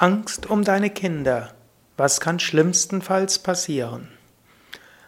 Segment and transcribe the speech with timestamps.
[0.00, 1.48] Angst um deine Kinder.
[1.96, 4.06] Was kann schlimmstenfalls passieren?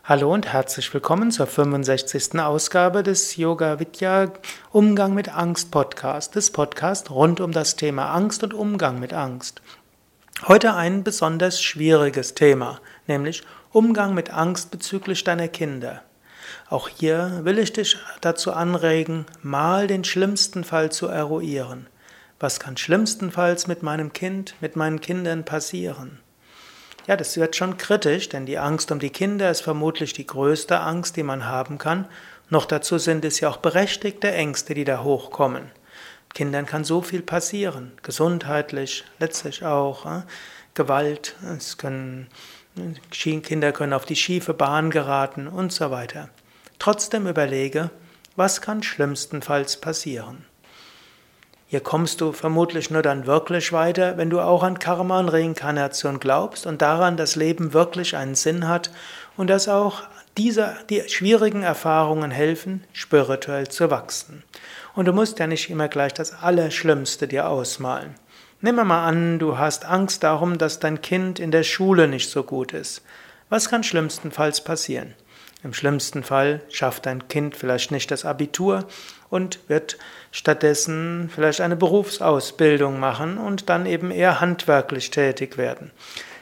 [0.02, 2.41] Hallo und herzlich willkommen zur 65.
[2.41, 4.33] Ausgabe des Yoga Vidya
[4.73, 9.62] Umgang mit Angst Podcast, des Podcast rund um das Thema Angst und Umgang mit Angst.
[10.48, 16.02] Heute ein besonders schwieriges Thema, nämlich Umgang mit Angst bezüglich deiner Kinder.
[16.68, 21.86] Auch hier will ich dich dazu anregen, mal den schlimmsten Fall zu eruieren.
[22.43, 26.21] Was kann schlimmstenfalls mit meinem Kind, mit meinen Kindern passieren?
[27.07, 30.81] Ja, das wird schon kritisch, denn die Angst um die Kinder ist vermutlich die größte
[30.81, 32.06] Angst, die man haben kann.
[32.48, 35.70] Noch dazu sind es ja auch berechtigte Ängste, die da hochkommen.
[36.32, 40.22] Kindern kann so viel passieren, gesundheitlich, letztlich auch äh,
[40.72, 42.28] Gewalt, es können,
[43.10, 46.30] Kinder können auf die schiefe Bahn geraten und so weiter.
[46.78, 47.90] Trotzdem überlege,
[48.34, 50.46] was kann schlimmstenfalls passieren?
[51.70, 56.19] Hier kommst du vermutlich nur dann wirklich weiter, wenn du auch an Karma und Reinkarnation
[56.19, 58.90] glaubst und daran, dass Leben wirklich einen Sinn hat
[59.37, 60.02] und dass auch
[60.37, 64.43] diese, die schwierigen Erfahrungen helfen, spirituell zu wachsen.
[64.97, 68.17] Und du musst ja nicht immer gleich das Allerschlimmste dir ausmalen.
[68.61, 72.43] Nimm mal an, du hast Angst darum, dass dein Kind in der Schule nicht so
[72.43, 73.03] gut ist.
[73.49, 75.15] Was kann schlimmstenfalls passieren?
[75.62, 78.86] Im schlimmsten Fall schafft dein Kind vielleicht nicht das Abitur
[79.28, 79.98] und wird
[80.33, 85.91] stattdessen vielleicht eine Berufsausbildung machen und dann eben eher handwerklich tätig werden.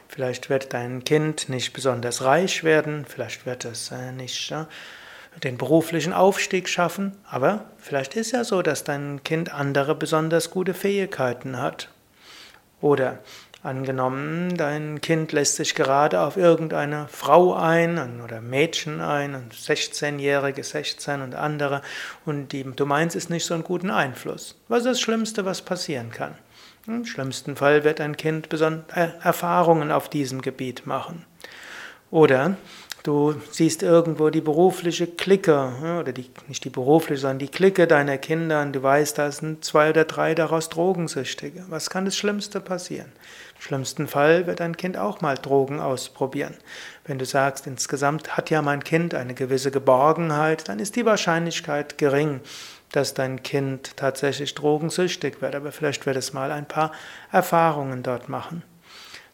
[0.08, 4.54] Vielleicht wird dein Kind nicht besonders reich werden, vielleicht wird es äh, nicht
[5.42, 10.74] den beruflichen Aufstieg schaffen, aber vielleicht ist ja so, dass dein Kind andere besonders gute
[10.74, 11.90] Fähigkeiten hat.
[12.80, 13.18] Oder
[13.60, 20.62] Angenommen, dein Kind lässt sich gerade auf irgendeine Frau ein oder Mädchen ein, ein 16-Jährige,
[20.62, 21.82] 16 und andere,
[22.24, 24.54] und die, du meinst, ist nicht so einen guten Einfluss.
[24.68, 26.34] Was ist das Schlimmste, was passieren kann?
[26.86, 31.26] Im schlimmsten Fall wird ein Kind äh, Erfahrungen auf diesem Gebiet machen.
[32.10, 32.56] Oder
[33.08, 38.18] Du siehst irgendwo die berufliche Clique, oder die, nicht die berufliche, sondern die Clique deiner
[38.18, 41.64] Kinder und du weißt, da sind zwei oder drei daraus Drogensüchtige.
[41.70, 43.10] Was kann das Schlimmste passieren?
[43.56, 46.52] Im schlimmsten Fall wird dein Kind auch mal Drogen ausprobieren.
[47.06, 51.96] Wenn du sagst, insgesamt hat ja mein Kind eine gewisse Geborgenheit, dann ist die Wahrscheinlichkeit
[51.96, 52.42] gering,
[52.92, 56.92] dass dein Kind tatsächlich drogensüchtig wird, aber vielleicht wird es mal ein paar
[57.32, 58.62] Erfahrungen dort machen.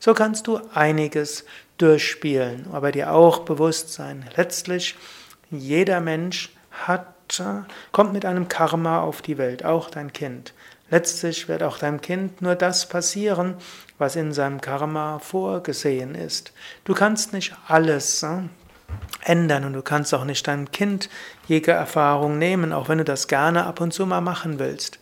[0.05, 1.47] So kannst du einiges
[1.79, 4.27] durchspielen, aber dir auch bewusst sein.
[4.37, 4.97] Letztlich,
[5.51, 7.43] jeder Mensch hat,
[7.91, 10.53] kommt mit einem Karma auf die Welt, auch dein Kind.
[10.91, 13.55] Letztlich wird auch deinem Kind nur das passieren,
[13.97, 16.53] was in seinem Karma vorgesehen ist.
[16.85, 18.51] Du kannst nicht alles hm,
[19.23, 21.09] ändern und du kannst auch nicht deinem Kind
[21.49, 24.99] jede Erfahrung nehmen, auch wenn du das gerne ab und zu mal machen willst.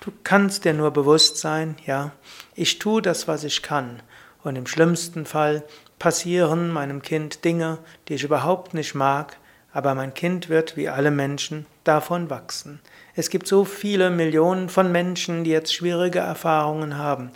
[0.00, 2.10] Du kannst dir nur bewusst sein, ja,
[2.54, 4.02] ich tue das, was ich kann.
[4.44, 5.62] Und im schlimmsten Fall
[5.98, 9.36] passieren meinem Kind Dinge, die ich überhaupt nicht mag,
[9.72, 12.80] aber mein Kind wird, wie alle Menschen, davon wachsen.
[13.14, 17.30] Es gibt so viele Millionen von Menschen, die jetzt schwierige Erfahrungen haben.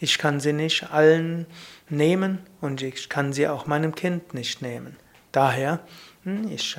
[0.00, 1.46] Ich kann sie nicht allen
[1.88, 4.96] nehmen und ich kann sie auch meinem Kind nicht nehmen.
[5.32, 5.80] Daher,
[6.24, 6.76] hm, ich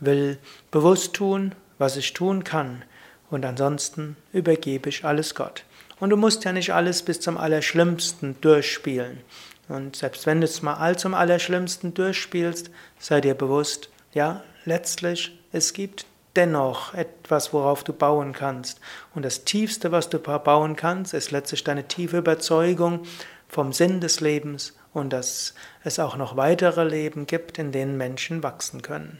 [0.00, 0.38] will
[0.70, 2.82] bewusst tun, was ich tun kann,
[3.30, 5.64] und ansonsten übergebe ich alles Gott.
[6.00, 9.20] Und du musst ja nicht alles bis zum Allerschlimmsten durchspielen.
[9.68, 15.38] Und selbst wenn du es mal all zum Allerschlimmsten durchspielst, sei dir bewusst, ja, letztlich,
[15.52, 18.80] es gibt dennoch etwas, worauf du bauen kannst.
[19.14, 23.00] Und das Tiefste, was du bauen kannst, ist letztlich deine tiefe Überzeugung
[23.48, 25.54] vom Sinn des Lebens und dass
[25.84, 29.18] es auch noch weitere Leben gibt, in denen Menschen wachsen können.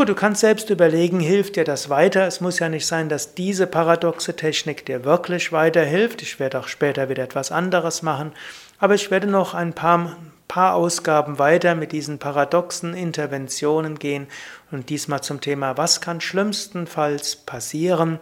[0.00, 2.26] Gut, du kannst selbst überlegen, hilft dir das weiter?
[2.26, 6.22] Es muss ja nicht sein, dass diese paradoxe Technik dir wirklich weiterhilft.
[6.22, 8.32] Ich werde auch später wieder etwas anderes machen,
[8.78, 10.16] aber ich werde noch ein paar,
[10.48, 14.26] paar Ausgaben weiter mit diesen paradoxen Interventionen gehen
[14.70, 18.20] und diesmal zum Thema, was kann schlimmstenfalls passieren,